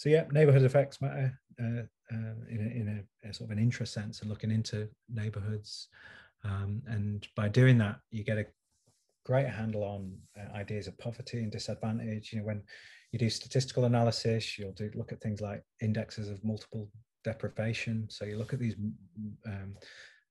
[0.00, 3.92] so yeah, neighborhood effects matter uh, uh, in, a, in a, sort of an interest
[3.92, 5.88] sense and looking into neighborhoods.
[6.42, 8.46] Um, and by doing that, you get a
[9.26, 12.32] greater handle on uh, ideas of poverty and disadvantage.
[12.32, 12.62] You know, when
[13.12, 16.88] you do statistical analysis, you'll do look at things like indexes of multiple
[17.22, 18.06] deprivation.
[18.08, 18.76] So you look at these
[19.44, 19.74] um,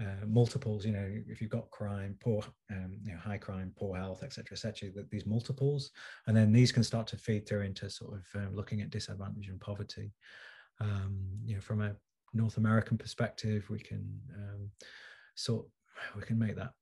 [0.00, 0.84] uh, multiples.
[0.84, 4.52] You know, if you've got crime, poor, um, you know, high crime, poor health, etc.,
[4.52, 4.90] etc.
[5.10, 5.90] These multiples,
[6.26, 9.48] and then these can start to feed through into sort of um, looking at disadvantage
[9.48, 10.12] and poverty.
[10.80, 11.96] Um, you know, from a
[12.32, 14.70] North American perspective, we can um,
[15.34, 15.66] sort
[16.16, 16.72] we can make that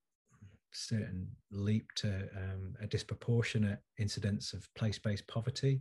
[0.72, 5.80] certain leap to um, a disproportionate incidence of place-based poverty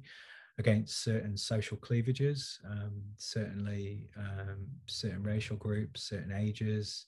[0.58, 7.06] against certain social cleavages, um, certainly um, certain racial groups, certain ages,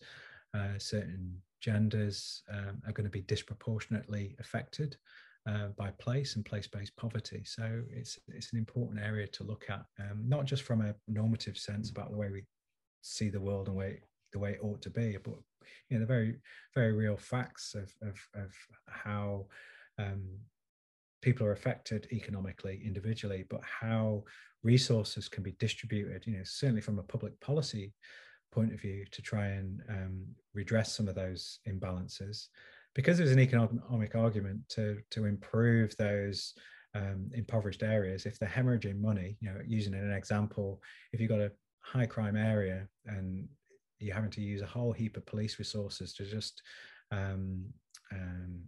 [0.54, 4.98] uh, certain genders um, are going to be disproportionately affected
[5.48, 7.42] uh, by place and place-based poverty.
[7.46, 11.58] So it's it's an important area to look at, um, not just from a normative
[11.58, 12.44] sense about the way we
[13.02, 14.02] see the world and way
[14.34, 15.36] the way it ought to be, but
[15.90, 16.36] you know the very
[16.75, 18.52] very real facts of of, of
[18.88, 19.45] how
[19.98, 20.22] um,
[21.28, 24.23] people are affected economically individually but how
[24.64, 27.94] resources can be distributed you know certainly from a public policy
[28.52, 32.47] point of view to try and um, redress some of those imbalances.
[32.95, 36.53] Because there's an economic argument to to improve those
[36.95, 40.81] um, impoverished areas if they're hemorrhaging money you know using an example
[41.14, 43.47] if you've got a high crime area and
[44.00, 46.64] you're having to use a whole heap of police resources to just
[47.12, 47.66] um,
[48.12, 48.62] um,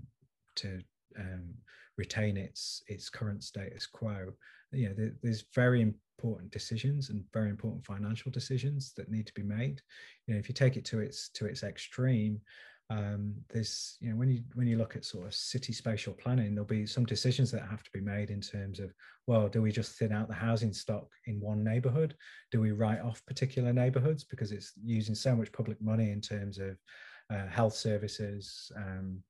[0.57, 0.79] to
[1.17, 1.55] um,
[1.99, 4.31] retain its its current status quo.
[4.71, 9.33] You know, there, there's very important decisions and very important financial decisions that need to
[9.33, 9.81] be made.
[10.25, 12.39] You know, if you take it to its to its extreme,
[12.89, 16.55] um, there's you know when you when you look at sort of city spatial planning,
[16.55, 18.93] there'll be some decisions that have to be made in terms of
[19.27, 22.15] well, do we just thin out the housing stock in one neighbourhood?
[22.51, 26.57] Do we write off particular neighbourhoods because it's using so much public money in terms
[26.57, 26.77] of
[27.31, 28.71] uh, health services?
[28.75, 29.21] Um,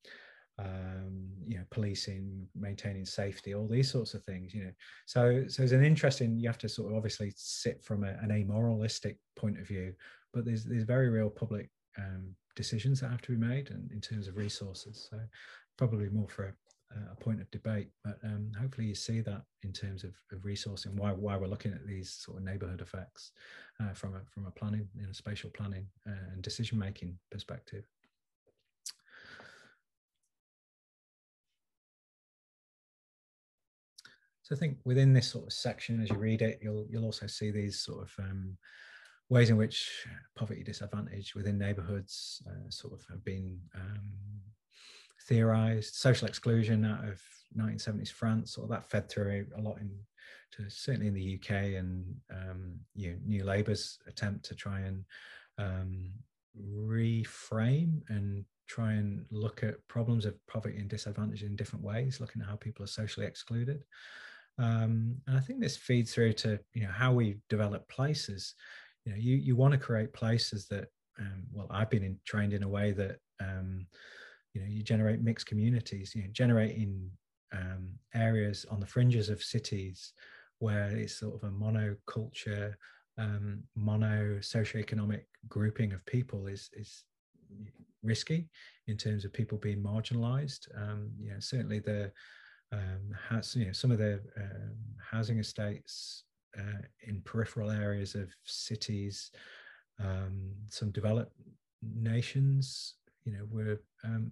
[1.50, 4.72] you know, policing, maintaining safety, all these sorts of things, you know.
[5.08, 6.38] So, so it's an interesting.
[6.38, 9.96] You have to sort of obviously sit from a, an amoralistic point of view,
[10.32, 14.00] but there's there's very real public um, decisions that have to be made, and in
[14.00, 15.08] terms of resources.
[15.10, 15.20] So,
[15.76, 16.56] probably more for
[16.96, 20.44] a, a point of debate, but um, hopefully you see that in terms of, of
[20.44, 23.32] resourcing why why we're looking at these sort of neighbourhood effects
[23.82, 27.86] uh, from a from a planning, you know, spatial planning uh, and decision making perspective.
[34.50, 37.28] So I think within this sort of section, as you read it, you'll you'll also
[37.28, 38.58] see these sort of um,
[39.30, 44.10] ways in which poverty disadvantage within neighbourhoods uh, sort of have been um,
[45.28, 45.94] theorised.
[45.94, 47.22] Social exclusion out of
[47.56, 49.92] 1970s France, sort of that fed through a lot in
[50.54, 55.06] to certainly in the UK and um, you know, New Labour's attempt to try and
[55.60, 56.12] um,
[56.60, 62.42] reframe and try and look at problems of poverty and disadvantage in different ways, looking
[62.42, 63.84] at how people are socially excluded.
[64.60, 68.54] Um, and I think this feeds through to you know how we develop places.
[69.06, 70.88] You know, you you want to create places that
[71.18, 73.88] um, well, I've been in, trained in a way that um,
[74.54, 76.14] you know you generate mixed communities.
[76.14, 77.10] You know, generating
[77.54, 80.14] um, areas on the fringes of cities
[80.60, 82.74] where it's sort of a monoculture,
[83.18, 87.06] um, mono socioeconomic grouping of people is is
[88.04, 88.50] risky
[88.88, 90.68] in terms of people being marginalized.
[90.76, 92.12] Um, you know, certainly the
[92.72, 94.76] um, has you know some of the um,
[95.12, 96.24] housing estates
[96.58, 99.32] uh, in peripheral areas of cities,
[100.00, 101.34] um, some developed
[101.82, 104.32] nations, you know, were um,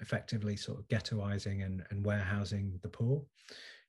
[0.00, 3.22] effectively sort of ghettoizing and, and warehousing the poor.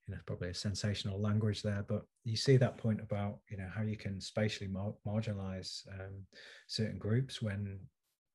[0.08, 3.70] You know, probably a sensational language there, but you see that point about you know
[3.74, 6.26] how you can spatially mar- marginalize um,
[6.68, 7.80] certain groups when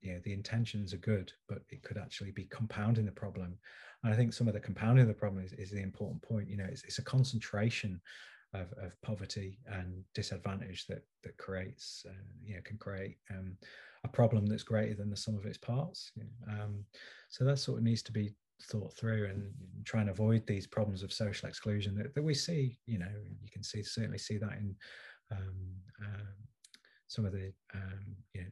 [0.05, 3.59] you know the intentions are good, but it could actually be compounding the problem
[4.05, 6.49] and I think some of the compounding of the problem is, is the important point.
[6.49, 8.01] You know, it's, it's a concentration
[8.53, 13.57] of, of poverty and disadvantage that that creates, uh, you know, can create um,
[14.05, 16.13] a problem that's greater than the sum of its parts.
[16.17, 16.53] You know?
[16.53, 16.85] um,
[17.31, 18.35] so that sort of needs to be
[18.65, 19.51] thought through and
[19.85, 22.79] try and avoid these problems of social exclusion that, that we see.
[22.85, 23.13] You know,
[23.43, 24.77] you can see certainly see that in
[25.33, 25.57] um,
[26.03, 26.31] uh,
[27.07, 28.49] some of the um, you know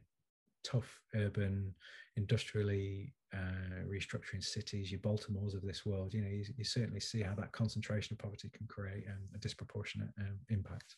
[0.63, 1.73] tough urban
[2.15, 7.21] industrially uh, restructuring cities, your Baltimores of this world, you know, you, you, certainly see
[7.21, 10.95] how that concentration of poverty can create um, a disproportionate um, impact.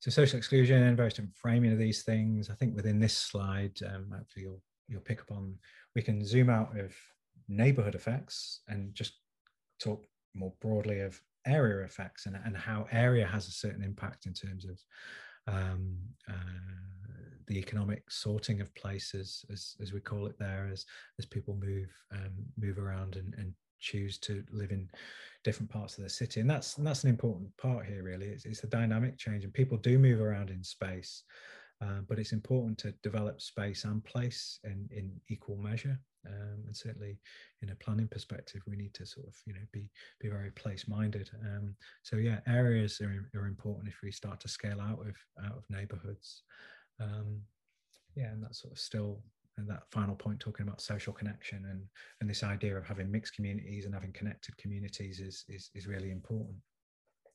[0.00, 2.50] So social exclusion and various different framing of these things.
[2.50, 5.54] I think within this slide, um, hopefully you'll, you'll pick up on,
[5.94, 6.94] we can zoom out of
[7.48, 9.12] neighborhood effects and just
[9.78, 10.04] talk
[10.34, 14.64] more broadly of area effects and, and how area has a certain impact in terms
[14.64, 14.80] of
[15.46, 15.96] um,
[16.28, 16.34] uh,
[17.46, 20.84] the economic sorting of places, as, as we call it there, as
[21.18, 24.88] as people move um, move around and, and choose to live in
[25.42, 28.02] different parts of the city, and that's and that's an important part here.
[28.02, 31.24] Really, it's, it's a dynamic change, and people do move around in space.
[31.82, 35.98] Uh, but it's important to develop space and place in, in equal measure.
[36.26, 37.18] Um, and certainly,
[37.62, 39.88] in a planning perspective, we need to sort of you know be
[40.20, 41.30] be very place minded.
[41.42, 45.56] Um, so yeah, areas are, are important if we start to scale out of out
[45.56, 46.42] of neighbourhoods.
[47.00, 47.40] Um,
[48.14, 49.22] yeah, and that's sort of still
[49.58, 51.82] and that final point talking about social connection and
[52.20, 56.10] and this idea of having mixed communities and having connected communities is is, is really
[56.10, 56.56] important